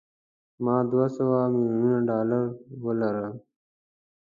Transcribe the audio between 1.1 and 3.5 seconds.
سوه میلیونه ډالره ولرم.